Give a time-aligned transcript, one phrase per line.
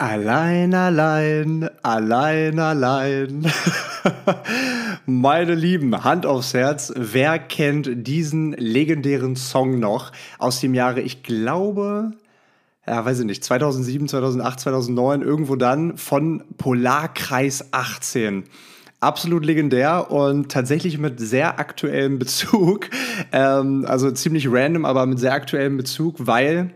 [0.00, 3.52] Allein, allein, allein, allein.
[5.06, 11.24] Meine Lieben, Hand aufs Herz, wer kennt diesen legendären Song noch aus dem Jahre, ich
[11.24, 12.12] glaube,
[12.86, 18.44] ja, weiß ich nicht, 2007, 2008, 2009, irgendwo dann von Polarkreis 18
[19.00, 22.88] absolut legendär und tatsächlich mit sehr aktuellem Bezug.
[23.32, 26.70] Ähm, also ziemlich random, aber mit sehr aktuellem Bezug, weil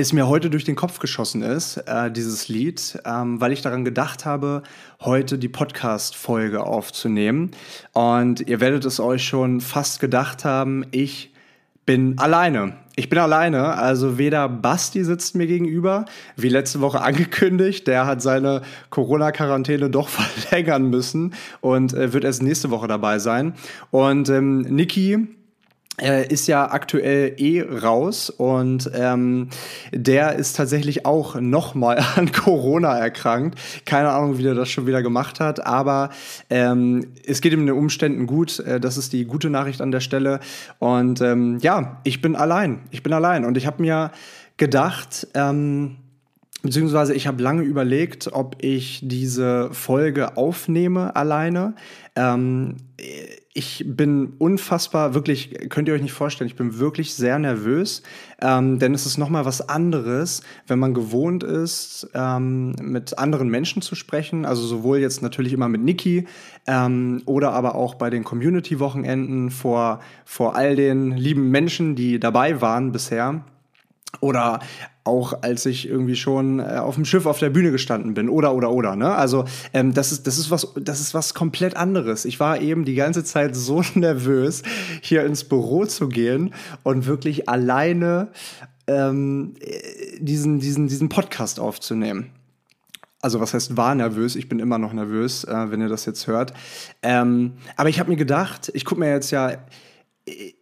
[0.00, 3.84] es mir heute durch den Kopf geschossen ist, äh, dieses Lied, ähm, weil ich daran
[3.84, 4.62] gedacht habe,
[5.00, 7.50] heute die Podcast-Folge aufzunehmen.
[7.94, 11.34] Und ihr werdet es euch schon fast gedacht haben, ich
[11.84, 12.74] bin alleine.
[12.94, 16.04] Ich bin alleine, also weder Basti sitzt mir gegenüber,
[16.36, 22.44] wie letzte Woche angekündigt, der hat seine Corona-Quarantäne doch verlängern müssen und äh, wird erst
[22.44, 23.54] nächste Woche dabei sein.
[23.90, 25.26] Und ähm, Niki,
[26.00, 29.48] äh, ist ja aktuell eh raus und ähm,
[29.92, 33.58] der ist tatsächlich auch nochmal an Corona erkrankt.
[33.84, 36.10] Keine Ahnung, wie der das schon wieder gemacht hat, aber
[36.50, 38.60] ähm, es geht ihm in den Umständen gut.
[38.60, 40.40] Äh, das ist die gute Nachricht an der Stelle.
[40.78, 42.80] Und ähm, ja, ich bin allein.
[42.90, 44.10] Ich bin allein und ich habe mir
[44.56, 45.96] gedacht, ähm,
[46.62, 51.74] Beziehungsweise ich habe lange überlegt, ob ich diese Folge aufnehme alleine.
[52.16, 52.78] Ähm,
[53.58, 58.04] ich bin unfassbar, wirklich, könnt ihr euch nicht vorstellen, ich bin wirklich sehr nervös,
[58.40, 63.82] ähm, denn es ist nochmal was anderes, wenn man gewohnt ist, ähm, mit anderen Menschen
[63.82, 66.28] zu sprechen, also sowohl jetzt natürlich immer mit Niki
[66.68, 72.60] ähm, oder aber auch bei den Community-Wochenenden vor, vor all den lieben Menschen, die dabei
[72.60, 73.42] waren bisher.
[74.20, 74.60] Oder
[75.04, 78.28] auch als ich irgendwie schon äh, auf dem Schiff auf der Bühne gestanden bin.
[78.28, 79.14] Oder oder oder ne?
[79.14, 82.24] Also ähm, das ist das ist was das ist was komplett anderes.
[82.24, 84.62] Ich war eben die ganze Zeit so nervös
[85.00, 88.28] hier ins Büro zu gehen und wirklich alleine
[88.86, 89.54] ähm,
[90.18, 92.30] diesen diesen diesen Podcast aufzunehmen.
[93.20, 96.26] Also was heißt war nervös, ich bin immer noch nervös, äh, wenn ihr das jetzt
[96.26, 96.52] hört.
[97.02, 99.52] Ähm, aber ich habe mir gedacht, ich gucke mir jetzt ja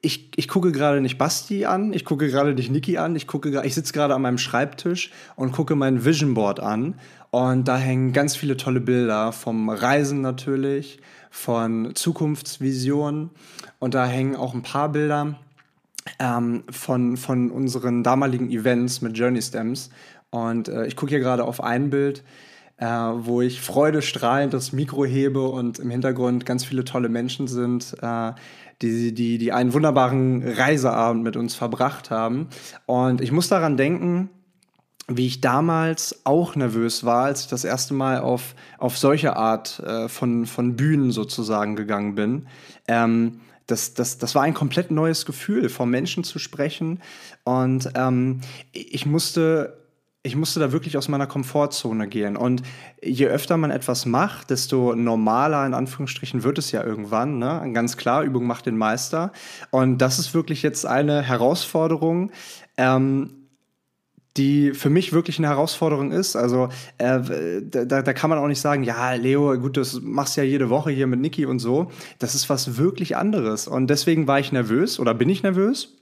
[0.03, 3.75] ich, ich gucke gerade nicht Basti an, ich gucke gerade nicht Niki an, ich ich
[3.75, 6.95] sitze gerade an meinem Schreibtisch und gucke mein Vision Board an.
[7.31, 11.01] Und da hängen ganz viele tolle Bilder vom Reisen natürlich,
[11.31, 13.31] von Zukunftsvisionen.
[13.79, 15.39] Und da hängen auch ein paar Bilder
[16.19, 19.91] ähm, von, von unseren damaligen Events mit Journey Stems
[20.31, 22.23] und äh, ich gucke hier gerade auf ein Bild,
[22.79, 27.97] äh, wo ich freudestrahlend das Mikro hebe und im Hintergrund ganz viele tolle Menschen sind,
[28.03, 28.33] äh,
[28.83, 32.49] die, die, die einen wunderbaren Reiseabend mit uns verbracht haben.
[32.85, 34.31] Und ich muss daran denken,
[35.09, 39.79] wie ich damals auch nervös war, als ich das erste Mal auf, auf solche Art
[39.81, 42.47] äh, von, von Bühnen sozusagen gegangen bin.
[42.89, 47.01] Ähm, das, das, das war ein komplett neues Gefühl, vor Menschen zu sprechen.
[47.45, 48.41] Und ähm,
[48.73, 49.86] ich musste
[50.27, 52.37] ich musste da wirklich aus meiner Komfortzone gehen.
[52.37, 52.63] Und
[53.03, 57.39] je öfter man etwas macht, desto normaler, in Anführungsstrichen, wird es ja irgendwann.
[57.39, 57.71] Ne?
[57.73, 59.33] Ganz klar, Übung macht den Meister.
[59.71, 62.33] Und das ist wirklich jetzt eine Herausforderung.
[62.77, 63.31] Ähm,
[64.37, 66.37] die für mich wirklich eine Herausforderung ist.
[66.37, 67.21] Also äh,
[67.63, 70.69] da, da kann man auch nicht sagen, ja, Leo, gut, das machst du ja jede
[70.69, 71.91] Woche hier mit Niki und so.
[72.19, 73.67] Das ist was wirklich anderes.
[73.67, 75.97] Und deswegen war ich nervös oder bin ich nervös.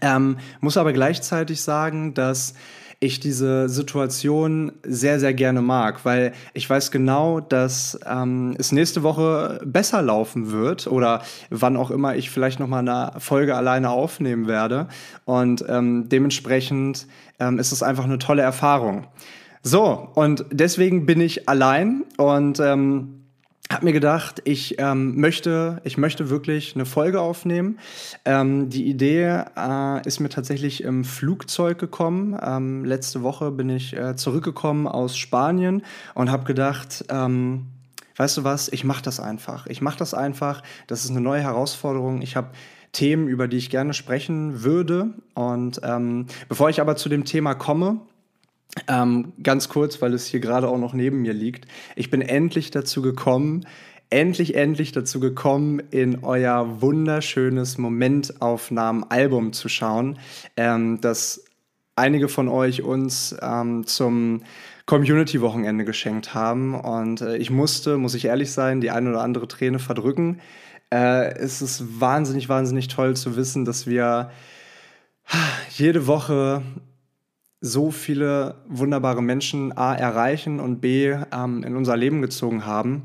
[0.00, 2.54] Ähm, muss aber gleichzeitig sagen, dass
[3.02, 9.02] ich diese Situation sehr, sehr gerne mag, weil ich weiß genau, dass ähm, es nächste
[9.02, 13.88] Woche besser laufen wird oder wann auch immer ich vielleicht noch mal eine Folge alleine
[13.88, 14.86] aufnehmen werde.
[15.24, 17.06] Und ähm, dementsprechend
[17.38, 19.06] ähm, ist es einfach eine tolle Erfahrung.
[19.62, 23.19] So, und deswegen bin ich allein und ähm,
[23.70, 27.78] habe mir gedacht, ich ähm, möchte, ich möchte wirklich eine Folge aufnehmen.
[28.24, 32.38] Ähm, die Idee äh, ist mir tatsächlich im Flugzeug gekommen.
[32.42, 35.82] Ähm, letzte Woche bin ich äh, zurückgekommen aus Spanien
[36.14, 37.66] und habe gedacht, ähm,
[38.16, 39.66] weißt du was, ich mache das einfach.
[39.66, 40.62] Ich mache das einfach.
[40.88, 42.22] Das ist eine neue Herausforderung.
[42.22, 42.48] Ich habe
[42.92, 45.10] Themen, über die ich gerne sprechen würde.
[45.34, 48.00] Und ähm, bevor ich aber zu dem Thema komme,
[48.88, 51.66] ähm, ganz kurz, weil es hier gerade auch noch neben mir liegt.
[51.96, 53.66] Ich bin endlich dazu gekommen,
[54.10, 60.18] endlich, endlich dazu gekommen, in euer wunderschönes Momentaufnahmen-Album zu schauen,
[60.56, 61.44] ähm, das
[61.96, 64.42] einige von euch uns ähm, zum
[64.86, 66.74] Community-Wochenende geschenkt haben.
[66.74, 70.40] Und äh, ich musste, muss ich ehrlich sein, die eine oder andere Träne verdrücken.
[70.92, 74.30] Äh, es ist wahnsinnig, wahnsinnig toll zu wissen, dass wir
[75.70, 76.62] jede Woche
[77.60, 83.02] so viele wunderbare Menschen A erreichen und B ähm, in unser Leben gezogen haben.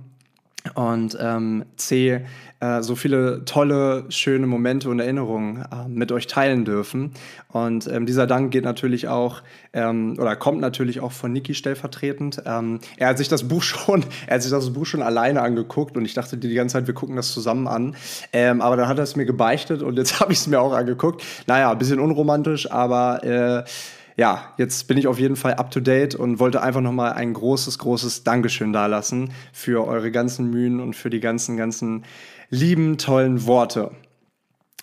[0.73, 2.25] und ähm, C,
[2.59, 7.11] äh, so viele tolle, schöne Momente und Erinnerungen äh, mit euch teilen dürfen.
[7.49, 9.43] Und ähm, dieser Dank geht natürlich auch
[9.73, 12.41] ähm, oder kommt natürlich auch von Niki stellvertretend.
[12.47, 15.97] Ähm, er hat sich das Buch schon, er hat sich das Buch schon alleine angeguckt
[15.97, 17.95] und ich dachte die ganze Zeit, wir gucken das zusammen an.
[18.33, 20.73] Ähm, aber dann hat er es mir gebeichtet und jetzt habe ich es mir auch
[20.73, 21.23] angeguckt.
[21.45, 23.63] Naja, ein bisschen unromantisch, aber äh,
[24.17, 27.33] ja, jetzt bin ich auf jeden Fall up to date und wollte einfach nochmal ein
[27.33, 32.05] großes, großes Dankeschön dalassen für eure ganzen Mühen und für die ganzen, ganzen
[32.49, 33.91] lieben, tollen Worte.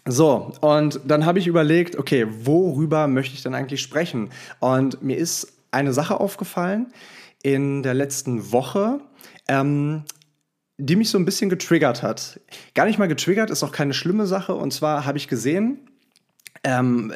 [0.04, 4.30] So, und dann habe ich überlegt, okay, worüber möchte ich denn eigentlich sprechen?
[4.58, 6.92] Und mir ist eine Sache aufgefallen
[7.42, 9.00] in der letzten Woche,
[9.48, 10.02] ähm,
[10.76, 12.40] die mich so ein bisschen getriggert hat.
[12.74, 14.54] Gar nicht mal getriggert, ist auch keine schlimme Sache.
[14.54, 15.78] Und zwar habe ich gesehen,
[16.64, 17.12] ähm,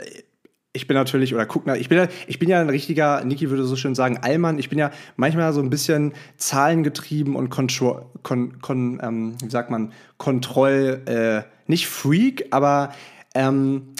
[0.76, 3.50] ich bin natürlich, oder guck mal, ich bin ja, ich bin ja ein richtiger, Niki
[3.50, 4.58] würde so schön sagen, Allmann.
[4.58, 9.70] Ich bin ja manchmal so ein bisschen zahlengetrieben und Kontroll, kon, kon, ähm, wie sagt
[9.70, 12.92] man, Kontroll, äh, nicht Freak, aber
[13.34, 13.94] ähm,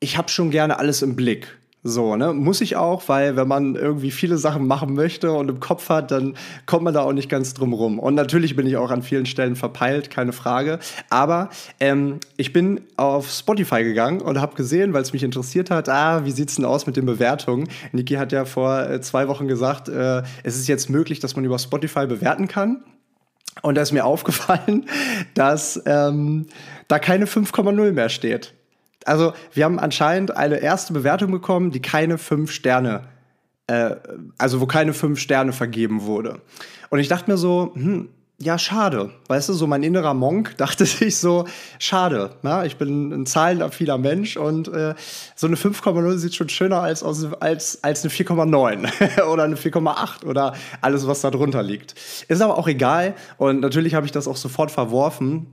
[0.00, 1.55] ich habe schon gerne alles im Blick.
[1.88, 2.32] So, ne?
[2.32, 6.10] Muss ich auch, weil wenn man irgendwie viele Sachen machen möchte und im Kopf hat,
[6.10, 6.34] dann
[6.66, 8.00] kommt man da auch nicht ganz drum rum.
[8.00, 10.80] Und natürlich bin ich auch an vielen Stellen verpeilt, keine Frage.
[11.10, 11.48] Aber
[11.78, 16.24] ähm, ich bin auf Spotify gegangen und habe gesehen, weil es mich interessiert hat, ah,
[16.24, 17.68] wie sieht's denn aus mit den Bewertungen?
[17.92, 21.44] Niki hat ja vor äh, zwei Wochen gesagt, äh, es ist jetzt möglich, dass man
[21.44, 22.82] über Spotify bewerten kann.
[23.62, 24.86] Und da ist mir aufgefallen,
[25.34, 26.46] dass ähm,
[26.88, 28.54] da keine 5,0 mehr steht.
[29.06, 33.02] Also, wir haben anscheinend eine erste Bewertung bekommen, die keine fünf Sterne,
[33.68, 33.96] äh,
[34.36, 36.40] also wo keine fünf Sterne vergeben wurde.
[36.90, 38.08] Und ich dachte mir so, hm,
[38.38, 39.12] ja, schade.
[39.28, 41.46] Weißt du, so mein innerer Monk dachte sich so,
[41.78, 42.30] schade.
[42.42, 42.66] Na?
[42.66, 44.94] Ich bin ein zahlenaffiner Mensch und äh,
[45.34, 50.54] so eine 5,0 sieht schon schöner als, als, als eine 4,9 oder eine 4,8 oder
[50.80, 51.94] alles, was da drunter liegt.
[52.28, 55.46] Ist aber auch egal und natürlich habe ich das auch sofort verworfen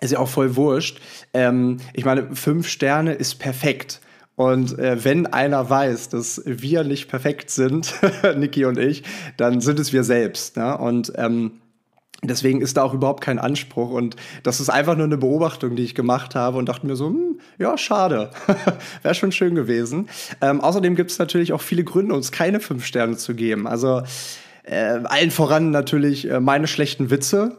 [0.00, 1.00] ist ja auch voll wurscht.
[1.34, 4.00] Ähm, ich meine, fünf Sterne ist perfekt.
[4.36, 7.92] Und äh, wenn einer weiß, dass wir nicht perfekt sind,
[8.36, 9.02] Niki und ich,
[9.36, 10.56] dann sind es wir selbst.
[10.56, 10.78] Ne?
[10.78, 11.60] Und ähm,
[12.22, 13.90] deswegen ist da auch überhaupt kein Anspruch.
[13.90, 14.14] Und
[14.44, 17.40] das ist einfach nur eine Beobachtung, die ich gemacht habe und dachte mir so, hm,
[17.58, 18.30] ja, schade.
[19.02, 20.08] Wäre schon schön gewesen.
[20.40, 23.66] Ähm, außerdem gibt es natürlich auch viele Gründe, uns keine fünf Sterne zu geben.
[23.66, 24.02] Also
[24.62, 27.58] äh, allen voran natürlich äh, meine schlechten Witze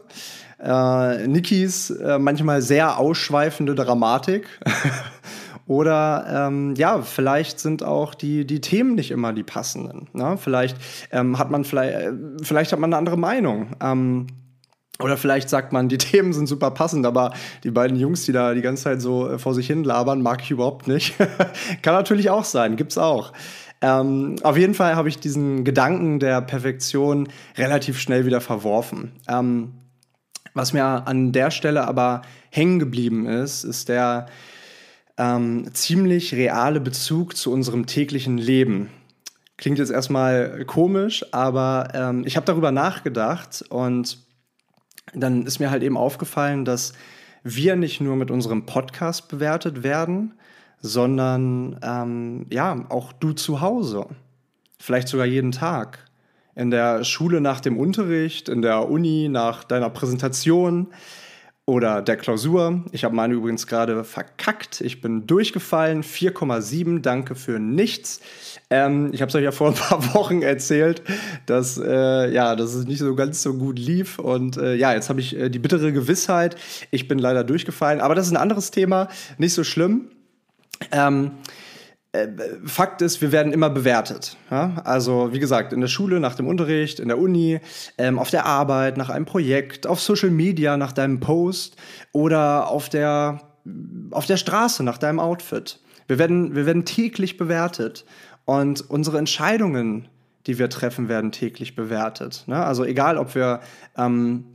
[0.62, 4.46] äh, Nikis äh, manchmal sehr ausschweifende Dramatik.
[5.66, 10.08] Oder ähm, ja, vielleicht sind auch die, die Themen nicht immer die passenden.
[10.12, 10.36] Ne?
[10.36, 10.76] Vielleicht
[11.12, 12.12] ähm, hat man vielleicht, äh,
[12.42, 13.68] vielleicht hat man eine andere Meinung.
[13.80, 14.26] Ähm,
[15.00, 17.32] oder vielleicht sagt man, die Themen sind super passend, aber
[17.62, 20.42] die beiden Jungs, die da die ganze Zeit so äh, vor sich hin labern, mag
[20.42, 21.14] ich überhaupt nicht.
[21.82, 23.32] Kann natürlich auch sein, gibt's auch.
[23.80, 29.12] Ähm, auf jeden Fall habe ich diesen Gedanken der Perfektion relativ schnell wieder verworfen.
[29.26, 29.72] Ähm,
[30.54, 34.26] was mir an der Stelle aber hängen geblieben ist, ist der
[35.16, 38.90] ähm, ziemlich reale Bezug zu unserem täglichen Leben.
[39.56, 44.18] Klingt jetzt erstmal komisch, aber ähm, ich habe darüber nachgedacht und
[45.12, 46.92] dann ist mir halt eben aufgefallen, dass
[47.42, 50.34] wir nicht nur mit unserem Podcast bewertet werden,
[50.80, 54.06] sondern ähm, ja, auch du zu Hause.
[54.78, 56.09] Vielleicht sogar jeden Tag
[56.54, 60.88] in der Schule nach dem Unterricht, in der Uni nach deiner Präsentation
[61.70, 62.84] oder der Klausur.
[62.90, 64.80] Ich habe meine übrigens gerade verkackt.
[64.80, 66.02] Ich bin durchgefallen.
[66.02, 67.00] 4,7.
[67.00, 68.20] Danke für nichts.
[68.70, 71.02] Ähm, ich habe es euch ja vor ein paar Wochen erzählt,
[71.46, 74.18] dass, äh, ja, dass es nicht so ganz so gut lief.
[74.18, 76.56] Und äh, ja, jetzt habe ich äh, die bittere Gewissheit.
[76.90, 78.00] Ich bin leider durchgefallen.
[78.00, 79.08] Aber das ist ein anderes Thema.
[79.38, 80.10] Nicht so schlimm.
[80.90, 81.59] Ähm, äh,
[82.64, 84.36] Fakt ist, wir werden immer bewertet.
[84.50, 84.82] Ja?
[84.84, 87.60] Also wie gesagt, in der Schule, nach dem Unterricht, in der Uni,
[87.98, 91.76] ähm, auf der Arbeit, nach einem Projekt, auf Social Media, nach deinem Post
[92.10, 93.40] oder auf der,
[94.10, 95.78] auf der Straße, nach deinem Outfit.
[96.08, 98.04] Wir werden, wir werden täglich bewertet
[98.44, 100.08] und unsere Entscheidungen,
[100.48, 102.42] die wir treffen, werden täglich bewertet.
[102.48, 102.56] Ne?
[102.56, 103.60] Also egal, ob wir
[103.96, 104.46] ähm,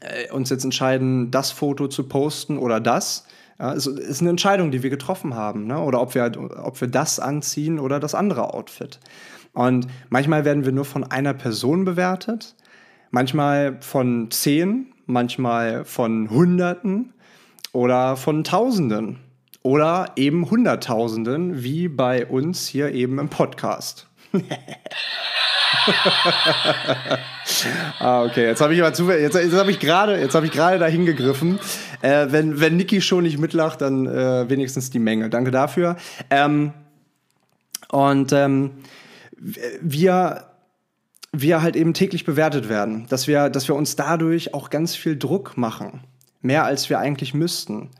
[0.00, 3.26] äh, uns jetzt entscheiden, das Foto zu posten oder das,
[3.60, 5.78] ja, es ist eine Entscheidung, die wir getroffen haben, ne?
[5.78, 8.98] oder ob wir, ob wir das anziehen oder das andere Outfit.
[9.52, 12.56] Und manchmal werden wir nur von einer Person bewertet,
[13.10, 17.12] manchmal von zehn, manchmal von Hunderten
[17.72, 19.18] oder von Tausenden
[19.62, 24.09] oder eben Hunderttausenden, wie bei uns hier eben im Podcast.
[27.98, 28.46] ah, okay.
[28.46, 31.06] Jetzt habe ich aber zu, jetzt, jetzt habe ich gerade, jetzt habe ich gerade dahin
[31.06, 31.58] gegriffen.
[32.02, 35.30] Äh, wenn wenn Niki schon nicht mitlacht, dann äh, wenigstens die Menge.
[35.30, 35.96] Danke dafür.
[36.30, 36.72] Ähm,
[37.90, 38.70] und ähm,
[39.80, 40.50] wir
[41.32, 45.16] wir halt eben täglich bewertet werden, dass wir, dass wir uns dadurch auch ganz viel
[45.16, 46.00] Druck machen,
[46.40, 47.90] mehr als wir eigentlich müssten.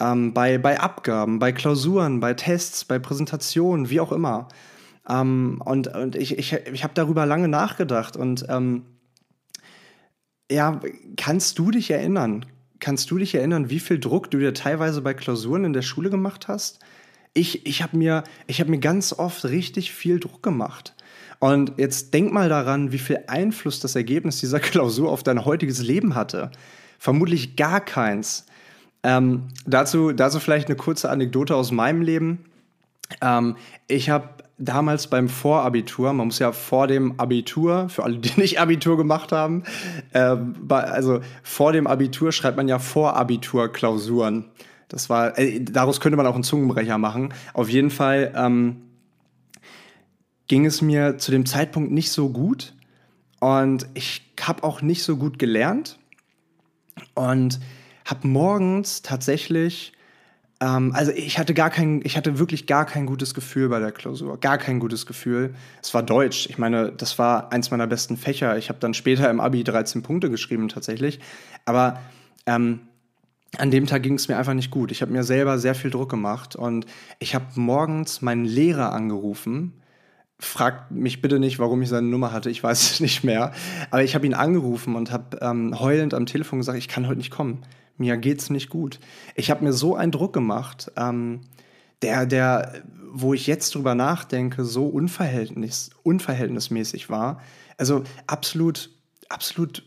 [0.00, 4.48] Ähm, bei, bei Abgaben, bei Klausuren, bei Tests, bei Präsentationen, wie auch immer.
[5.08, 8.84] Ähm, und und ich, ich, ich habe darüber lange nachgedacht und ähm,
[10.50, 10.80] ja,
[11.16, 12.46] kannst du dich erinnern?
[12.78, 16.10] Kannst du dich erinnern, wie viel Druck du dir teilweise bei Klausuren in der Schule
[16.10, 16.80] gemacht hast?
[17.34, 20.94] Ich, ich habe mir, hab mir ganz oft richtig viel Druck gemacht.
[21.38, 25.80] Und jetzt denk mal daran, wie viel Einfluss das Ergebnis dieser Klausur auf dein heutiges
[25.80, 26.50] Leben hatte.
[26.98, 28.46] Vermutlich gar keins.
[29.02, 32.44] Ähm, dazu, dazu vielleicht eine kurze Anekdote aus meinem Leben.
[33.20, 33.56] Ähm,
[33.88, 34.28] ich habe
[34.64, 39.32] damals beim Vorabitur, man muss ja vor dem Abitur, für alle, die nicht Abitur gemacht
[39.32, 39.64] haben,
[40.12, 40.36] äh,
[40.68, 44.46] also vor dem Abitur schreibt man ja Vorabitur-Klausuren.
[44.88, 47.34] Das war, äh, daraus könnte man auch einen Zungenbrecher machen.
[47.54, 48.82] Auf jeden Fall ähm,
[50.48, 52.74] ging es mir zu dem Zeitpunkt nicht so gut
[53.40, 55.98] und ich habe auch nicht so gut gelernt
[57.14, 57.58] und
[58.04, 59.92] habe morgens tatsächlich
[60.62, 63.90] ähm, also ich hatte gar kein, ich hatte wirklich gar kein gutes Gefühl bei der
[63.90, 65.54] Klausur, gar kein gutes Gefühl.
[65.82, 66.46] Es war Deutsch.
[66.48, 68.56] Ich meine, das war eins meiner besten Fächer.
[68.56, 71.18] Ich habe dann später im Abi 13 Punkte geschrieben tatsächlich,
[71.64, 71.98] aber
[72.46, 72.80] ähm,
[73.58, 74.92] an dem Tag ging es mir einfach nicht gut.
[74.92, 76.86] Ich habe mir selber sehr viel Druck gemacht und
[77.18, 79.82] ich habe morgens meinen Lehrer angerufen.
[80.38, 83.52] Fragt mich bitte nicht, warum ich seine Nummer hatte, ich weiß es nicht mehr.
[83.90, 87.18] Aber ich habe ihn angerufen und habe ähm, heulend am Telefon gesagt, ich kann heute
[87.18, 87.64] nicht kommen
[88.02, 88.98] mir geht's nicht gut.
[89.36, 91.42] Ich habe mir so einen Druck gemacht, ähm,
[92.02, 92.82] der, der,
[93.12, 97.40] wo ich jetzt drüber nachdenke, so unverhältnis, unverhältnismäßig war.
[97.78, 98.90] Also absolut,
[99.28, 99.84] absolut,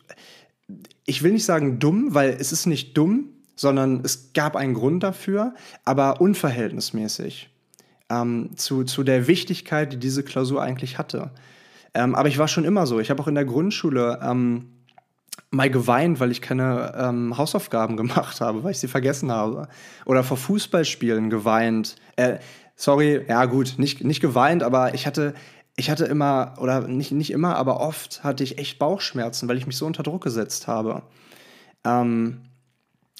[1.06, 5.04] ich will nicht sagen dumm, weil es ist nicht dumm, sondern es gab einen Grund
[5.04, 5.54] dafür,
[5.84, 7.50] aber unverhältnismäßig
[8.10, 11.32] ähm, zu, zu der Wichtigkeit, die diese Klausur eigentlich hatte.
[11.94, 13.00] Ähm, aber ich war schon immer so.
[13.02, 14.68] Ich habe auch in der Grundschule ähm,
[15.52, 19.68] mal geweint, weil ich keine ähm, Hausaufgaben gemacht habe, weil ich sie vergessen habe.
[20.06, 21.96] Oder vor Fußballspielen geweint.
[22.16, 22.40] Äh,
[22.76, 25.34] sorry, ja gut, nicht, nicht geweint, aber ich hatte,
[25.76, 29.68] ich hatte immer, oder nicht, nicht immer, aber oft hatte ich echt Bauchschmerzen, weil ich
[29.68, 31.04] mich so unter Druck gesetzt habe.
[31.84, 32.42] Ähm,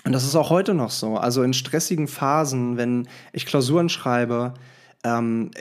[0.04, 1.18] und das ist auch heute noch so.
[1.18, 4.54] Also in stressigen Phasen, wenn ich Klausuren schreibe,
[5.04, 5.52] ähm,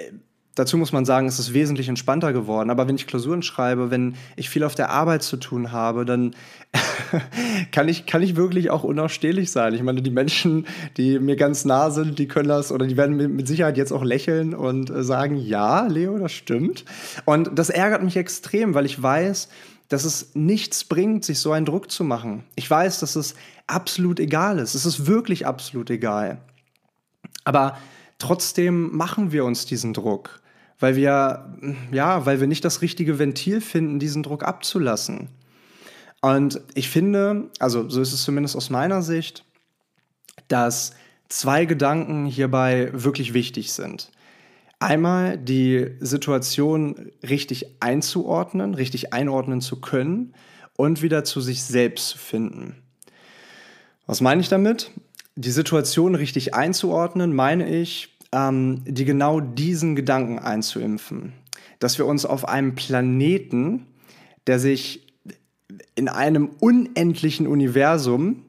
[0.54, 2.70] Dazu muss man sagen, es ist wesentlich entspannter geworden.
[2.70, 6.36] Aber wenn ich Klausuren schreibe, wenn ich viel auf der Arbeit zu tun habe, dann
[7.72, 9.74] kann, ich, kann ich wirklich auch unausstehlich sein.
[9.74, 13.16] Ich meine, die Menschen, die mir ganz nah sind, die können das oder die werden
[13.16, 16.84] mit Sicherheit jetzt auch lächeln und äh, sagen, ja, Leo, das stimmt.
[17.24, 19.48] Und das ärgert mich extrem, weil ich weiß,
[19.88, 22.44] dass es nichts bringt, sich so einen Druck zu machen.
[22.54, 23.34] Ich weiß, dass es
[23.66, 24.74] absolut egal ist.
[24.74, 26.38] Es ist wirklich absolut egal.
[27.42, 27.76] Aber
[28.18, 30.40] trotzdem machen wir uns diesen Druck
[30.80, 31.56] weil wir,
[31.92, 35.28] ja, weil wir nicht das richtige Ventil finden, diesen Druck abzulassen.
[36.20, 39.44] Und ich finde, also so ist es zumindest aus meiner Sicht,
[40.48, 40.92] dass
[41.28, 44.10] zwei Gedanken hierbei wirklich wichtig sind.
[44.80, 50.34] Einmal die Situation richtig einzuordnen, richtig einordnen zu können
[50.76, 52.76] und wieder zu sich selbst zu finden.
[54.06, 54.90] Was meine ich damit?
[55.36, 61.32] Die Situation richtig einzuordnen, meine ich, ähm, die genau diesen Gedanken einzuimpfen.
[61.78, 63.86] Dass wir uns auf einem Planeten,
[64.46, 65.06] der sich
[65.94, 68.44] in einem unendlichen Universum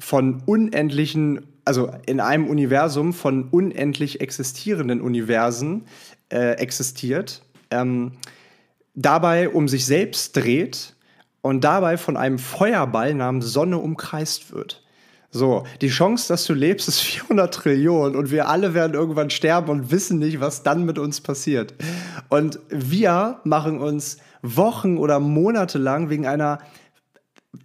[0.00, 5.86] von unendlichen, also in einem Universum von unendlich existierenden Universen
[6.30, 8.12] äh, existiert, ähm,
[8.94, 10.96] dabei um sich selbst dreht
[11.42, 14.82] und dabei von einem Feuerball namens Sonne umkreist wird.
[15.30, 19.70] So, die Chance, dass du lebst, ist 400 Trillionen und wir alle werden irgendwann sterben
[19.70, 21.74] und wissen nicht, was dann mit uns passiert.
[22.28, 26.58] Und wir machen uns Wochen oder Monate lang wegen einer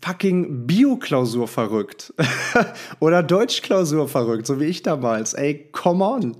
[0.01, 2.13] fucking Bio-Klausur verrückt.
[2.99, 5.33] oder Deutsch-Klausur verrückt, so wie ich damals.
[5.33, 6.37] Ey, come on.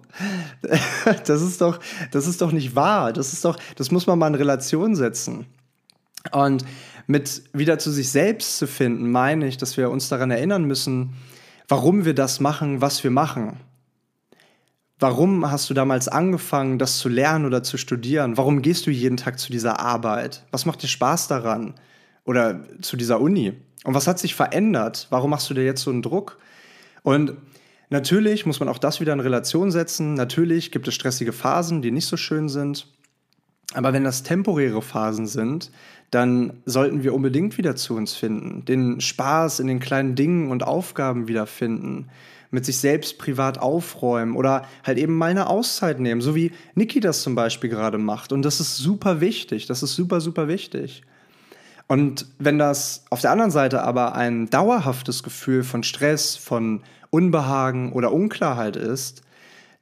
[1.25, 1.79] das ist doch,
[2.11, 3.13] das ist doch nicht wahr.
[3.13, 5.45] Das ist doch, das muss man mal in Relation setzen.
[6.31, 6.65] Und
[7.07, 11.13] mit wieder zu sich selbst zu finden, meine ich, dass wir uns daran erinnern müssen,
[11.67, 13.59] warum wir das machen, was wir machen.
[14.99, 18.37] Warum hast du damals angefangen, das zu lernen oder zu studieren?
[18.37, 20.45] Warum gehst du jeden Tag zu dieser Arbeit?
[20.51, 21.75] Was macht dir Spaß daran?
[22.25, 23.53] Oder zu dieser Uni?
[23.83, 25.07] Und was hat sich verändert?
[25.09, 26.37] Warum machst du dir jetzt so einen Druck?
[27.01, 27.33] Und
[27.89, 30.13] natürlich muss man auch das wieder in Relation setzen.
[30.13, 32.87] Natürlich gibt es stressige Phasen, die nicht so schön sind.
[33.73, 35.71] Aber wenn das temporäre Phasen sind,
[36.11, 40.63] dann sollten wir unbedingt wieder zu uns finden, den Spaß in den kleinen Dingen und
[40.63, 42.09] Aufgaben wiederfinden,
[42.51, 46.99] mit sich selbst privat aufräumen oder halt eben mal eine Auszeit nehmen, so wie Niki
[46.99, 48.31] das zum Beispiel gerade macht.
[48.31, 49.65] Und das ist super wichtig.
[49.65, 51.01] Das ist super, super wichtig.
[51.87, 57.91] Und wenn das auf der anderen Seite aber ein dauerhaftes Gefühl von Stress, von Unbehagen
[57.91, 59.23] oder Unklarheit ist,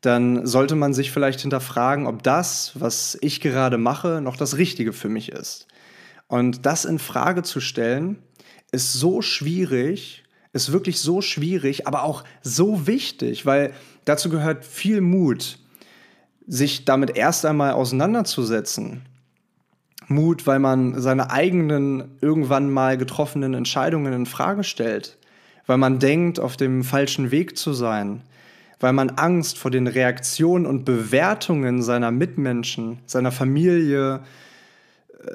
[0.01, 4.93] dann sollte man sich vielleicht hinterfragen, ob das, was ich gerade mache, noch das Richtige
[4.93, 5.67] für mich ist.
[6.27, 8.19] Und das in Frage zu stellen,
[8.71, 13.73] ist so schwierig, ist wirklich so schwierig, aber auch so wichtig, weil
[14.05, 15.59] dazu gehört viel Mut,
[16.47, 19.03] sich damit erst einmal auseinanderzusetzen.
[20.07, 25.17] Mut, weil man seine eigenen irgendwann mal getroffenen Entscheidungen in Frage stellt
[25.71, 28.21] weil man denkt, auf dem falschen Weg zu sein,
[28.81, 34.21] weil man Angst vor den Reaktionen und Bewertungen seiner Mitmenschen, seiner Familie,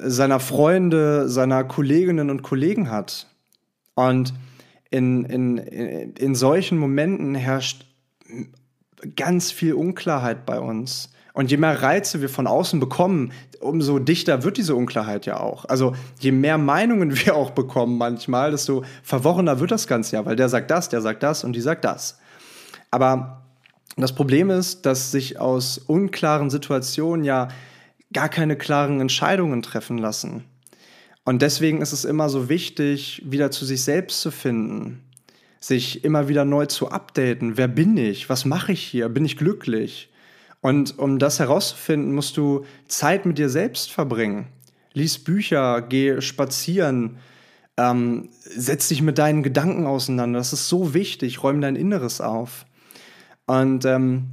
[0.03, 3.27] seiner Freunde, seiner Kolleginnen und Kollegen hat.
[3.95, 4.35] Und
[4.91, 7.87] in, in, in solchen Momenten herrscht
[9.17, 11.11] ganz viel Unklarheit bei uns.
[11.33, 15.67] Und je mehr Reize wir von außen bekommen, umso dichter wird diese Unklarheit ja auch.
[15.67, 20.37] Also je mehr Meinungen wir auch bekommen manchmal, desto verworrener wird das Ganze ja, weil
[20.37, 22.19] der sagt das, der sagt das und die sagt das.
[22.91, 23.36] Aber
[23.97, 27.49] das Problem ist, dass sich aus unklaren Situationen ja
[28.13, 30.45] gar keine klaren Entscheidungen treffen lassen.
[31.25, 35.03] Und deswegen ist es immer so wichtig, wieder zu sich selbst zu finden,
[35.61, 37.57] sich immer wieder neu zu updaten.
[37.57, 38.29] Wer bin ich?
[38.29, 39.09] Was mache ich hier?
[39.09, 40.09] Bin ich glücklich?
[40.61, 44.47] Und um das herauszufinden, musst du Zeit mit dir selbst verbringen.
[44.93, 47.19] Lies Bücher, geh spazieren,
[47.77, 50.39] ähm, setz dich mit deinen Gedanken auseinander.
[50.39, 51.43] Das ist so wichtig.
[51.43, 52.67] Räum dein Inneres auf.
[53.47, 54.29] Und ähm,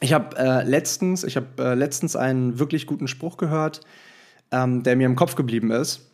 [0.00, 3.80] ich habe äh, letztens, ich habe äh, letztens einen wirklich guten Spruch gehört,
[4.50, 6.10] ähm, der mir im Kopf geblieben ist.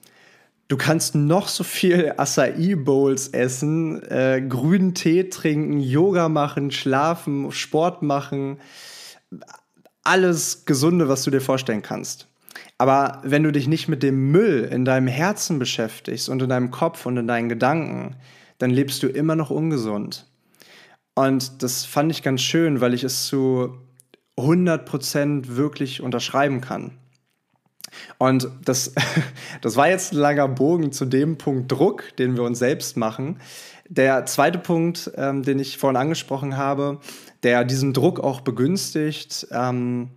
[0.68, 7.50] Du kannst noch so viel Acai Bowls essen, äh, grünen Tee trinken, Yoga machen, schlafen,
[7.50, 8.58] Sport machen
[10.02, 12.28] alles Gesunde, was du dir vorstellen kannst.
[12.78, 16.70] Aber wenn du dich nicht mit dem Müll in deinem Herzen beschäftigst und in deinem
[16.70, 18.16] Kopf und in deinen Gedanken,
[18.58, 20.26] dann lebst du immer noch ungesund.
[21.20, 23.76] Und das fand ich ganz schön, weil ich es zu
[24.38, 26.92] 100% wirklich unterschreiben kann.
[28.16, 28.94] Und das,
[29.60, 33.38] das war jetzt ein langer Bogen zu dem Punkt Druck, den wir uns selbst machen.
[33.86, 37.00] Der zweite Punkt, ähm, den ich vorhin angesprochen habe,
[37.42, 40.08] der diesen Druck auch begünstigt, ähm,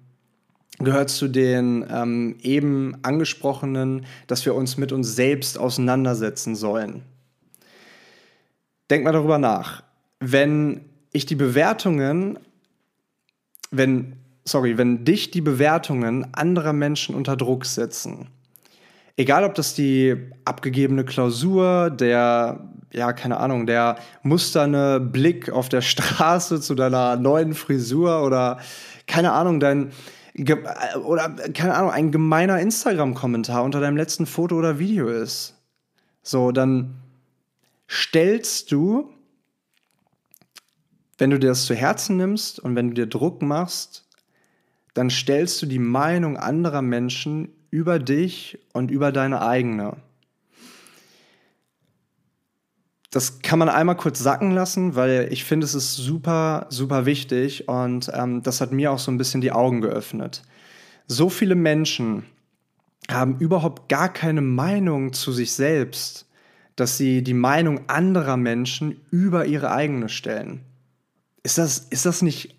[0.79, 7.03] gehört zu den ähm, eben angesprochenen, dass wir uns mit uns selbst auseinandersetzen sollen.
[8.89, 9.83] Denk mal darüber nach.
[10.21, 12.37] Wenn ich die Bewertungen,
[13.71, 18.27] wenn, sorry, wenn dich die Bewertungen anderer Menschen unter Druck setzen,
[19.15, 25.81] egal ob das die abgegebene Klausur, der ja, keine Ahnung, der musterne Blick auf der
[25.93, 28.59] Straße zu deiner neuen Frisur oder
[29.07, 29.91] keine Ahnung, dein
[31.05, 35.55] oder keine Ahnung, ein gemeiner Instagram-Kommentar unter deinem letzten Foto oder Video ist.
[36.23, 36.95] So, dann
[37.87, 39.12] stellst du,
[41.23, 44.03] wenn du dir das zu Herzen nimmst und wenn du dir Druck machst,
[44.93, 49.95] dann stellst du die Meinung anderer Menschen über dich und über deine eigene
[53.09, 57.67] das kann man einmal kurz sacken lassen, weil ich finde, es ist super, super wichtig
[57.67, 60.41] und ähm, das hat mir auch so ein bisschen die Augen geöffnet.
[61.05, 62.25] So viele Menschen
[63.07, 66.27] haben überhaupt gar keine Meinung zu sich selbst,
[66.75, 70.61] dass sie die Meinung anderer Menschen über ihre eigene stellen.
[71.43, 72.55] Ist das, ist das, nicht,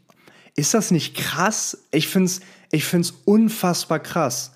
[0.56, 1.78] ist das nicht krass?
[1.90, 2.40] Ich finde es
[2.74, 4.52] ich find's unfassbar krass.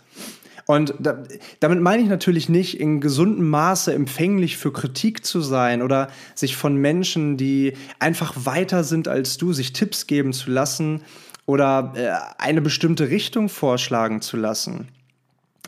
[0.66, 1.22] Und da,
[1.60, 6.56] damit meine ich natürlich nicht, in gesundem Maße empfänglich für Kritik zu sein oder sich
[6.56, 11.02] von Menschen, die einfach weiter sind als du, sich Tipps geben zu lassen
[11.46, 14.88] oder äh, eine bestimmte Richtung vorschlagen zu lassen.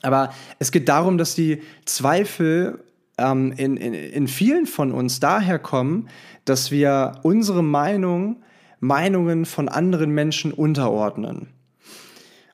[0.02, 2.82] Aber es geht darum, dass die Zweifel
[3.16, 6.08] ähm, in, in, in vielen von uns daher kommen,
[6.44, 8.42] dass wir unsere Meinung
[8.80, 11.48] Meinungen von anderen Menschen unterordnen.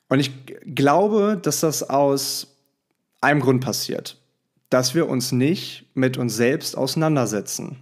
[0.09, 0.31] Und ich
[0.75, 2.59] glaube, dass das aus
[3.21, 4.21] einem Grund passiert,
[4.71, 7.79] dass wir uns nicht mit uns selbst auseinandersetzen.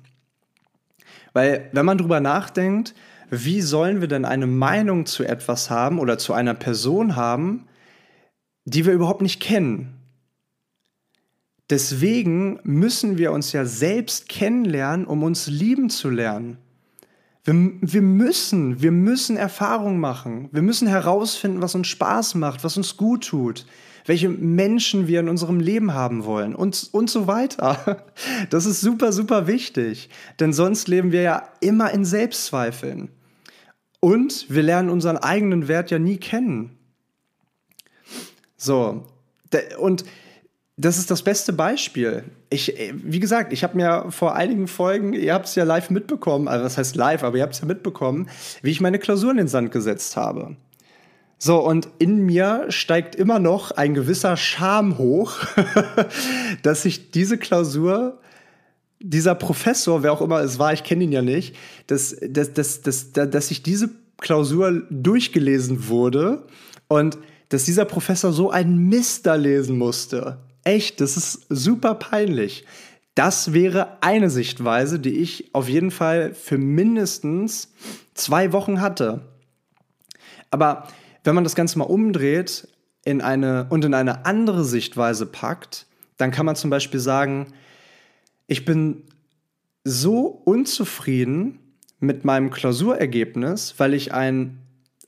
[1.32, 2.94] Weil wenn man drüber nachdenkt,
[3.30, 7.66] wie sollen wir denn eine Meinung zu etwas haben oder zu einer Person haben,
[8.64, 9.94] die wir überhaupt nicht kennen?
[11.70, 16.58] Deswegen müssen wir uns ja selbst kennenlernen, um uns lieben zu lernen.
[17.44, 20.48] Wir, wir müssen, wir müssen Erfahrung machen.
[20.52, 23.66] Wir müssen herausfinden, was uns Spaß macht, was uns gut tut.
[24.06, 28.04] welche Menschen wir in unserem Leben haben wollen und, und so weiter.
[28.50, 33.08] Das ist super, super wichtig, denn sonst leben wir ja immer in Selbstzweifeln.
[34.00, 36.76] Und wir lernen unseren eigenen Wert ja nie kennen.
[38.56, 39.06] So,
[39.78, 40.04] und
[40.76, 42.24] das ist das beste Beispiel.
[42.50, 46.48] Ich, wie gesagt, ich habe mir vor einigen Folgen, ihr habt es ja live mitbekommen,
[46.48, 48.28] also was heißt live, aber ihr habt es ja mitbekommen,
[48.62, 50.56] wie ich meine Klausur in den Sand gesetzt habe.
[51.38, 55.40] So, und in mir steigt immer noch ein gewisser Scham hoch,
[56.62, 58.18] dass ich diese Klausur,
[58.98, 61.54] dieser Professor, wer auch immer es war, ich kenne ihn ja nicht,
[61.86, 66.46] dass, dass, dass, dass, dass ich diese Klausur durchgelesen wurde
[66.88, 67.18] und
[67.50, 70.38] dass dieser Professor so einen Mist da lesen musste.
[70.64, 72.64] Echt, das ist super peinlich.
[73.14, 77.72] Das wäre eine Sichtweise, die ich auf jeden Fall für mindestens
[78.14, 79.22] zwei Wochen hatte.
[80.50, 80.88] Aber
[81.22, 82.68] wenn man das Ganze mal umdreht
[83.04, 87.52] in eine, und in eine andere Sichtweise packt, dann kann man zum Beispiel sagen,
[88.46, 89.04] ich bin
[89.84, 91.58] so unzufrieden
[92.00, 94.58] mit meinem Klausurergebnis, weil ich ein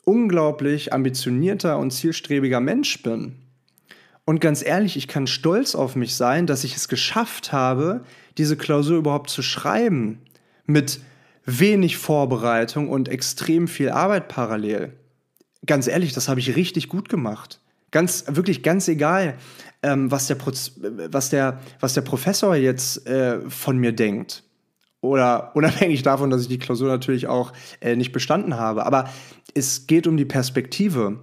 [0.05, 3.37] unglaublich ambitionierter und zielstrebiger Mensch bin.
[4.27, 8.05] Und ganz ehrlich, ich kann stolz auf mich sein, dass ich es geschafft habe,
[8.37, 10.21] diese Klausur überhaupt zu schreiben.
[10.67, 11.01] Mit
[11.45, 14.93] wenig Vorbereitung und extrem viel Arbeit parallel.
[15.65, 17.61] Ganz ehrlich, das habe ich richtig gut gemacht.
[17.93, 19.37] Ganz, wirklich ganz egal,
[19.85, 24.43] ähm, was, der was, der, was der Professor jetzt äh, von mir denkt.
[25.03, 28.85] Oder unabhängig davon, dass ich die Klausur natürlich auch äh, nicht bestanden habe.
[28.87, 29.09] Aber
[29.55, 31.21] es geht um die Perspektive.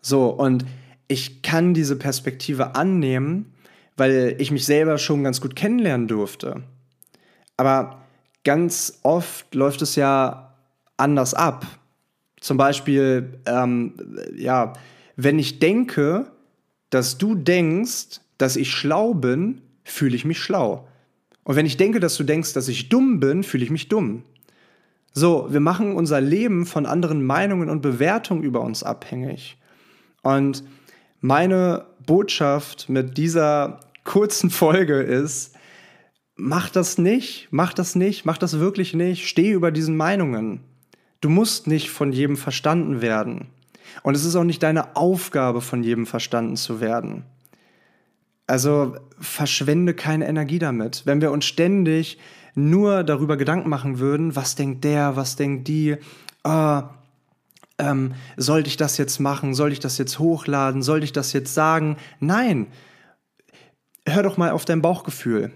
[0.00, 0.64] So, und
[1.08, 3.52] ich kann diese Perspektive annehmen,
[3.96, 6.62] weil ich mich selber schon ganz gut kennenlernen durfte.
[7.56, 8.02] Aber
[8.44, 10.54] ganz oft läuft es ja
[10.96, 11.66] anders ab.
[12.40, 13.94] Zum Beispiel, ähm,
[14.36, 14.72] ja,
[15.16, 16.26] wenn ich denke,
[16.90, 20.88] dass du denkst, dass ich schlau bin, fühle ich mich schlau.
[21.44, 24.24] Und wenn ich denke, dass du denkst, dass ich dumm bin, fühle ich mich dumm.
[25.12, 29.56] So, wir machen unser Leben von anderen Meinungen und Bewertungen über uns abhängig.
[30.22, 30.64] Und
[31.24, 35.56] meine Botschaft mit dieser kurzen Folge ist,
[36.36, 40.60] mach das nicht, mach das nicht, mach das wirklich nicht, steh über diesen Meinungen.
[41.22, 43.46] Du musst nicht von jedem verstanden werden.
[44.02, 47.24] Und es ist auch nicht deine Aufgabe, von jedem verstanden zu werden.
[48.46, 51.06] Also verschwende keine Energie damit.
[51.06, 52.18] Wenn wir uns ständig
[52.54, 55.96] nur darüber Gedanken machen würden, was denkt der, was denkt die,
[56.44, 56.82] oh,
[57.78, 61.54] ähm, sollte ich das jetzt machen, soll ich das jetzt hochladen, soll ich das jetzt
[61.54, 61.96] sagen?
[62.20, 62.68] Nein,
[64.06, 65.50] hör doch mal auf dein Bauchgefühl.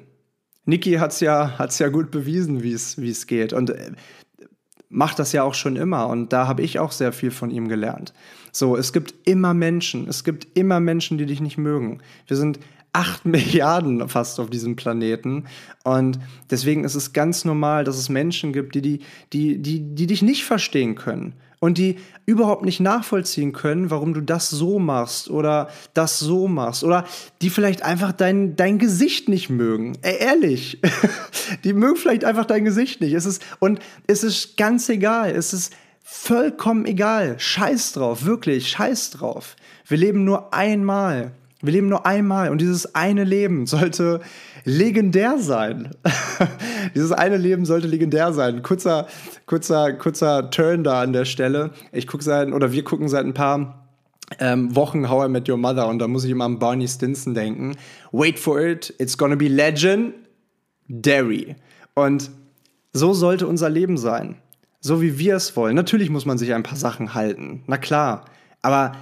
[0.65, 3.93] Niki hat es ja, hat's ja gut bewiesen, wie es geht und äh,
[4.89, 7.69] macht das ja auch schon immer und da habe ich auch sehr viel von ihm
[7.69, 8.13] gelernt.
[8.53, 12.03] So, es gibt immer Menschen, es gibt immer Menschen, die dich nicht mögen.
[12.27, 12.59] Wir sind
[12.93, 15.45] acht Milliarden fast auf diesem Planeten.
[15.85, 16.19] Und
[16.51, 19.01] deswegen ist es ganz normal, dass es Menschen gibt, die, die,
[19.33, 24.21] die, die, die dich nicht verstehen können und die überhaupt nicht nachvollziehen können, warum du
[24.21, 27.05] das so machst oder das so machst oder
[27.43, 29.99] die vielleicht einfach dein, dein Gesicht nicht mögen.
[30.03, 30.81] Ey, ehrlich,
[31.65, 33.15] die mögen vielleicht einfach dein Gesicht nicht.
[33.15, 37.39] Es ist, und es ist ganz egal, es ist vollkommen egal.
[37.39, 39.57] Scheiß drauf, wirklich, scheiß drauf.
[39.87, 41.33] Wir leben nur einmal.
[41.61, 44.21] Wir leben nur einmal und dieses eine Leben sollte
[44.65, 45.91] legendär sein.
[46.95, 48.63] dieses eine Leben sollte legendär sein.
[48.63, 49.07] Kurzer,
[49.47, 51.71] kurzer, kurzer Turn da an der Stelle.
[51.93, 53.89] Ich gucke seit, oder wir gucken seit ein paar
[54.41, 57.35] ähm, Wochen How I Met Your Mother und da muss ich immer an Barney Stinson
[57.35, 57.77] denken.
[58.13, 60.15] Wait for it, it's gonna be legend,
[60.89, 61.57] Derry.
[61.95, 62.31] Und
[62.93, 64.37] so sollte unser Leben sein.
[64.81, 65.75] So wie wir es wollen.
[65.75, 67.65] Natürlich muss man sich ein paar Sachen halten.
[67.67, 68.27] Na klar.
[68.63, 68.93] Aber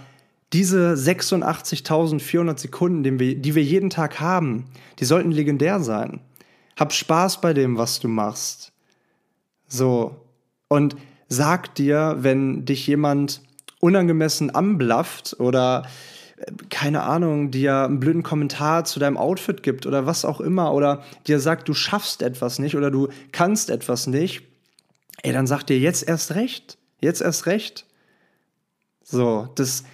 [0.52, 4.66] diese 86.400 Sekunden, die wir, jeden Tag haben,
[4.98, 6.20] die sollten legendär sein.
[6.76, 8.72] Hab Spaß bei dem, was du machst.
[9.66, 10.16] So.
[10.68, 10.96] Und
[11.28, 13.42] sag dir, wenn dich jemand
[13.80, 15.84] unangemessen anblafft oder
[16.36, 20.72] äh, keine Ahnung, dir einen blöden Kommentar zu deinem Outfit gibt oder was auch immer
[20.74, 24.42] oder dir sagt, du schaffst etwas nicht oder du kannst etwas nicht,
[25.22, 26.78] ey, dann sag dir jetzt erst recht.
[27.00, 27.86] Jetzt erst recht.
[29.02, 29.84] So, das,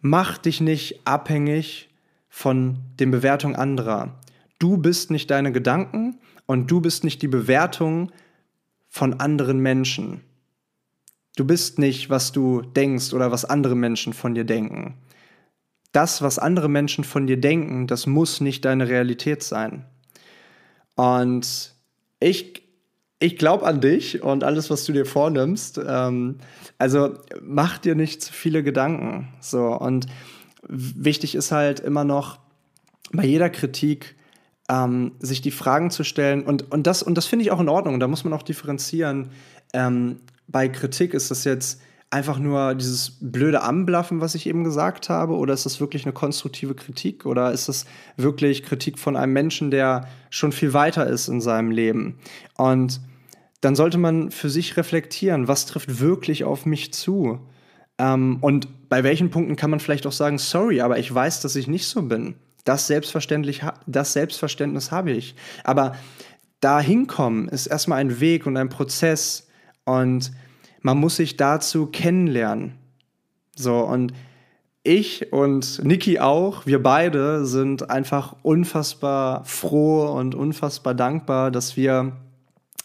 [0.00, 1.88] Mach dich nicht abhängig
[2.28, 4.20] von den Bewertungen anderer.
[4.58, 8.12] Du bist nicht deine Gedanken und du bist nicht die Bewertung
[8.88, 10.22] von anderen Menschen.
[11.36, 14.94] Du bist nicht, was du denkst oder was andere Menschen von dir denken.
[15.92, 19.84] Das, was andere Menschen von dir denken, das muss nicht deine Realität sein.
[20.96, 21.74] Und
[22.20, 22.67] ich
[23.20, 25.80] ich glaube an dich und alles, was du dir vornimmst.
[25.84, 26.36] Ähm,
[26.78, 29.28] also mach dir nicht zu viele Gedanken.
[29.40, 30.06] So und
[30.68, 32.38] wichtig ist halt immer noch
[33.12, 34.16] bei jeder Kritik
[34.68, 36.44] ähm, sich die Fragen zu stellen.
[36.44, 38.00] Und, und das, und das finde ich auch in Ordnung.
[38.00, 39.30] Da muss man auch differenzieren.
[39.72, 45.08] Ähm, bei Kritik ist das jetzt einfach nur dieses blöde Anblaffen, was ich eben gesagt
[45.08, 45.34] habe?
[45.34, 47.26] Oder ist das wirklich eine konstruktive Kritik?
[47.26, 47.84] Oder ist das
[48.16, 52.18] wirklich Kritik von einem Menschen, der schon viel weiter ist in seinem Leben?
[52.56, 53.00] Und
[53.60, 57.40] dann sollte man für sich reflektieren, was trifft wirklich auf mich zu?
[57.98, 61.56] Ähm, und bei welchen Punkten kann man vielleicht auch sagen, sorry, aber ich weiß, dass
[61.56, 62.36] ich nicht so bin.
[62.64, 65.34] Das, selbstverständlich, das Selbstverständnis habe ich.
[65.64, 65.96] Aber
[66.60, 69.48] da hinkommen ist erstmal ein Weg und ein Prozess.
[69.84, 70.32] Und
[70.82, 72.74] man muss sich dazu kennenlernen.
[73.56, 74.12] So, und
[74.84, 82.12] ich und Niki auch, wir beide sind einfach unfassbar froh und unfassbar dankbar, dass wir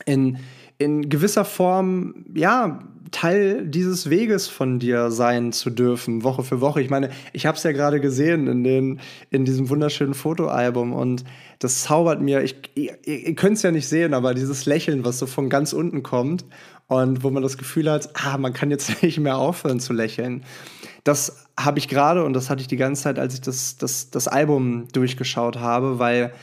[0.06, 0.40] in,
[0.78, 2.80] in gewisser Form, ja,
[3.14, 6.82] Teil dieses Weges von dir sein zu dürfen, Woche für Woche.
[6.82, 11.24] Ich meine, ich habe es ja gerade gesehen in, den, in diesem wunderschönen Fotoalbum und
[11.60, 15.20] das zaubert mir, ich, ihr, ihr könnt es ja nicht sehen, aber dieses Lächeln, was
[15.20, 16.44] so von ganz unten kommt
[16.88, 20.44] und wo man das Gefühl hat, ah, man kann jetzt nicht mehr aufhören zu lächeln.
[21.04, 24.10] Das habe ich gerade und das hatte ich die ganze Zeit, als ich das, das,
[24.10, 26.34] das Album durchgeschaut habe, weil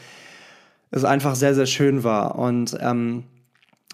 [0.92, 3.24] es einfach sehr, sehr schön war und ähm,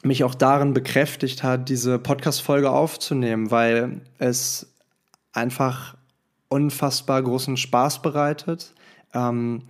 [0.03, 4.73] mich auch darin bekräftigt hat, diese Podcast-Folge aufzunehmen, weil es
[5.33, 5.97] einfach
[6.49, 8.75] unfassbar großen Spaß bereitet.
[9.15, 9.63] Ähm,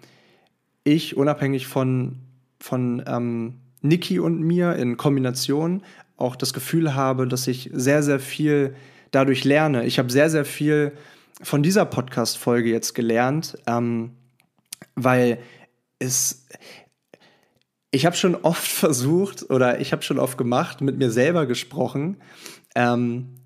[0.85, 2.19] ich, unabhängig von,
[2.61, 5.83] von ähm, Niki und mir in Kombination,
[6.17, 8.75] auch das Gefühl habe, dass ich sehr, sehr viel
[9.11, 9.85] dadurch lerne.
[9.85, 10.93] Ich habe sehr, sehr viel
[11.43, 14.13] von dieser Podcast-Folge jetzt gelernt, ähm,
[14.95, 15.39] weil
[15.99, 16.47] es.
[17.97, 22.19] Ich habe schon oft versucht oder ich habe schon oft gemacht, mit mir selber gesprochen.
[22.75, 23.41] Ähm,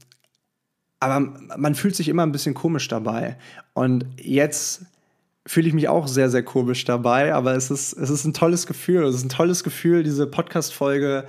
[0.99, 1.21] aber
[1.57, 3.39] man fühlt sich immer ein bisschen komisch dabei.
[3.75, 4.83] Und jetzt
[5.47, 8.67] fühle ich mich auch sehr, sehr komisch dabei, aber es ist, es ist ein tolles
[8.67, 9.05] Gefühl.
[9.05, 11.27] Es ist ein tolles Gefühl, diese Podcast-Folge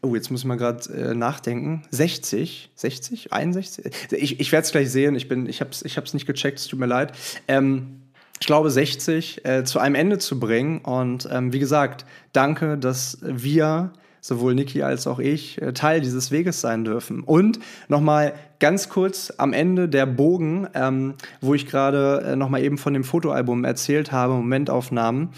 [0.00, 1.82] Oh, jetzt muss man gerade äh, nachdenken.
[1.90, 3.90] 60, 60, 61?
[4.10, 5.14] Ich, ich werde es gleich sehen.
[5.14, 7.14] Ich, ich habe es ich nicht gecheckt, es tut mir leid.
[7.48, 8.03] Ähm,
[8.40, 10.80] ich glaube, 60 äh, zu einem Ende zu bringen.
[10.80, 16.30] Und ähm, wie gesagt, danke, dass wir, sowohl Niki als auch ich, äh, Teil dieses
[16.30, 17.22] Weges sein dürfen.
[17.22, 22.78] Und nochmal ganz kurz am Ende der Bogen, ähm, wo ich gerade äh, nochmal eben
[22.78, 25.30] von dem Fotoalbum erzählt habe, Momentaufnahmen.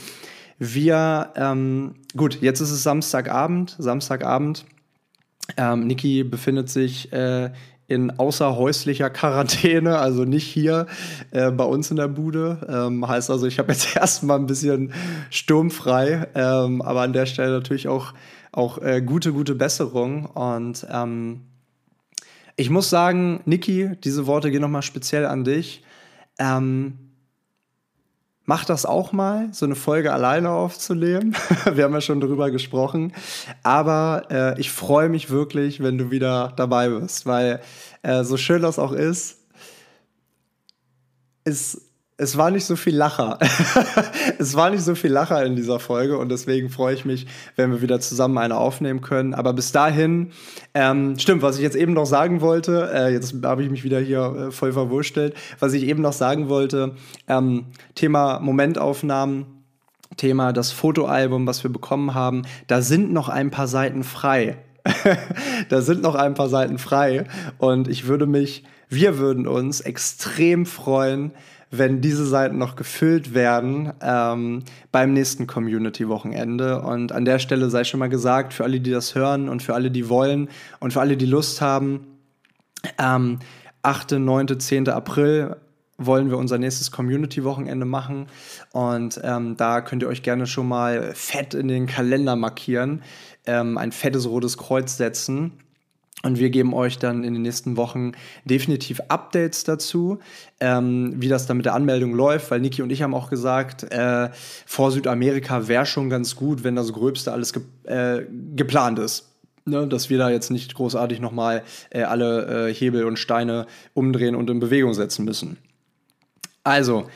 [0.59, 4.65] Wir, ähm, gut, jetzt ist es Samstagabend, Samstagabend.
[5.57, 7.51] Ähm, Niki befindet sich äh,
[7.89, 10.87] in außerhäuslicher Quarantäne, also nicht hier
[11.31, 12.59] äh, bei uns in der Bude.
[12.69, 14.93] Ähm, heißt also, ich habe jetzt erstmal ein bisschen
[15.31, 18.13] sturmfrei, ähm, aber an der Stelle natürlich auch,
[18.53, 20.27] auch äh, gute, gute Besserung.
[20.27, 21.43] Und ähm,
[22.57, 25.83] ich muss sagen, Niki, diese Worte gehen nochmal speziell an dich.
[26.39, 27.06] Ähm,
[28.49, 31.35] Mach das auch mal, so eine Folge alleine aufzunehmen.
[31.73, 33.13] Wir haben ja schon drüber gesprochen.
[33.65, 37.61] Aber äh, ich freue mich wirklich, wenn du wieder dabei bist, weil
[38.03, 39.39] äh, so schön das auch ist,
[41.45, 41.86] ist
[42.19, 43.39] es war nicht so viel Lacher.
[44.39, 47.27] es war nicht so viel Lacher in dieser Folge und deswegen freue ich mich,
[47.57, 49.35] wenn wir wieder zusammen eine aufnehmen können.
[49.35, 50.31] Aber bis dahin,
[50.73, 54.01] ähm, stimmt, was ich jetzt eben noch sagen wollte, äh, jetzt habe ich mich wieder
[54.01, 56.95] hier äh, voll verwurstelt, was ich eben noch sagen wollte,
[57.29, 59.47] ähm, Thema Momentaufnahmen.
[60.17, 64.57] Thema das Fotoalbum, was wir bekommen haben, da sind noch ein paar Seiten frei.
[65.69, 67.25] da sind noch ein paar Seiten frei
[67.59, 71.33] und ich würde mich, wir würden uns extrem freuen,
[71.79, 74.63] wenn diese Seiten noch gefüllt werden ähm,
[74.93, 76.83] beim nächsten Community-Wochenende.
[76.83, 79.75] Und an der Stelle sei schon mal gesagt, für alle, die das hören und für
[79.75, 80.49] alle, die wollen
[80.81, 82.07] und für alle, die Lust haben,
[82.99, 83.39] ähm,
[83.83, 84.89] 8., 9., 10.
[84.89, 85.57] April
[85.99, 88.27] wollen wir unser nächstes Community-Wochenende machen.
[88.73, 93.03] Und ähm, da könnt ihr euch gerne schon mal fett in den Kalender markieren,
[93.47, 95.53] ähm, ein fettes rotes Kreuz setzen.
[96.27, 98.11] Und wir geben euch dann in den nächsten Wochen
[98.45, 100.19] definitiv Updates dazu,
[100.59, 103.85] ähm, wie das dann mit der Anmeldung läuft, weil Niki und ich haben auch gesagt,
[103.93, 104.31] äh,
[104.67, 108.25] vor Südamerika wäre schon ganz gut, wenn das Gröbste alles ge äh,
[108.57, 109.31] geplant ist.
[109.67, 114.35] Ne, dass wir da jetzt nicht großartig nochmal äh, alle äh, Hebel und Steine umdrehen
[114.35, 115.59] und in Bewegung setzen müssen.
[116.65, 117.07] Also,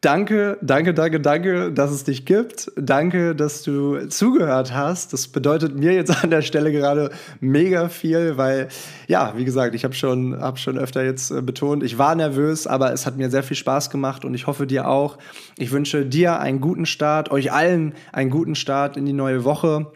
[0.00, 2.70] Danke, danke, danke, danke, dass es dich gibt.
[2.76, 5.12] Danke, dass du zugehört hast.
[5.12, 8.68] Das bedeutet mir jetzt an der Stelle gerade mega viel, weil,
[9.08, 12.68] ja, wie gesagt, ich habe schon, hab schon öfter jetzt äh, betont, ich war nervös,
[12.68, 15.18] aber es hat mir sehr viel Spaß gemacht und ich hoffe dir auch.
[15.56, 19.90] Ich wünsche dir einen guten Start, euch allen einen guten Start in die neue Woche.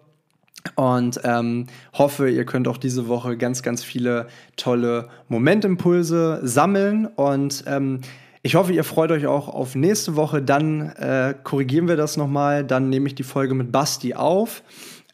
[0.74, 7.64] Und ähm, hoffe, ihr könnt auch diese Woche ganz, ganz viele tolle Momentimpulse sammeln und
[7.66, 8.00] ähm,
[8.44, 10.42] Ich hoffe, ihr freut euch auch auf nächste Woche.
[10.42, 12.64] Dann äh, korrigieren wir das nochmal.
[12.64, 14.64] Dann nehme ich die Folge mit Basti auf.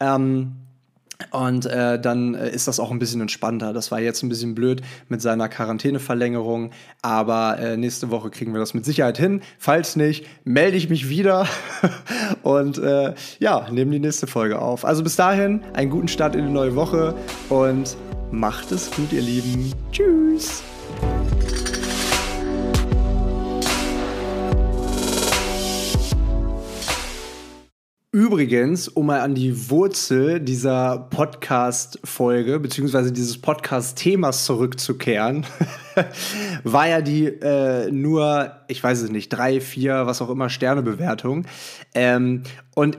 [0.00, 0.52] Ähm,
[1.32, 3.72] und äh, dann äh, ist das auch ein bisschen entspannter.
[3.72, 6.70] Das war jetzt ein bisschen blöd mit seiner Quarantäneverlängerung,
[7.02, 9.42] aber äh, nächste Woche kriegen wir das mit Sicherheit hin.
[9.58, 11.46] Falls nicht, melde ich mich wieder
[12.42, 14.84] und äh, ja, nehme die nächste Folge auf.
[14.84, 17.14] Also bis dahin, einen guten Start in die neue Woche
[17.48, 17.96] und
[18.30, 19.72] macht es gut, ihr Lieben.
[19.90, 20.62] Tschüss.
[28.18, 35.46] Übrigens, um mal an die Wurzel dieser Podcast-Folge beziehungsweise dieses Podcast-Themas zurückzukehren,
[36.64, 41.46] war ja die äh, nur, ich weiß es nicht, drei, vier, was auch immer, Sternebewertung.
[41.94, 42.42] Ähm,
[42.74, 42.98] und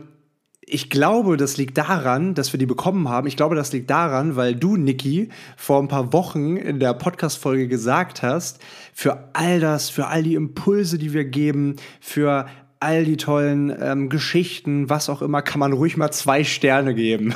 [0.61, 3.27] ich glaube, das liegt daran, dass wir die bekommen haben.
[3.27, 5.27] Ich glaube, das liegt daran, weil du, Niki,
[5.57, 8.59] vor ein paar Wochen in der Podcast-Folge gesagt hast,
[8.93, 12.45] für all das, für all die Impulse, die wir geben, für
[12.79, 17.33] all die tollen ähm, Geschichten, was auch immer, kann man ruhig mal zwei Sterne geben.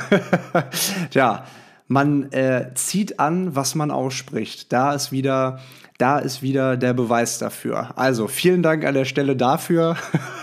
[1.12, 1.44] ja,
[1.86, 4.72] man äh, zieht an, was man ausspricht.
[4.72, 5.60] Da ist wieder,
[5.98, 7.98] da ist wieder der Beweis dafür.
[7.98, 9.96] Also vielen Dank an der Stelle dafür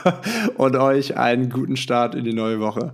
[0.58, 2.94] und euch einen guten Start in die neue Woche.